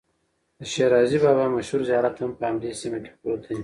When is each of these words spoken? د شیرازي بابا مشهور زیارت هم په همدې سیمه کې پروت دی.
د 0.59 0.61
شیرازي 0.73 1.17
بابا 1.25 1.45
مشهور 1.57 1.81
زیارت 1.89 2.15
هم 2.17 2.31
په 2.39 2.43
همدې 2.49 2.69
سیمه 2.81 2.99
کې 3.03 3.11
پروت 3.19 3.41
دی. 3.47 3.57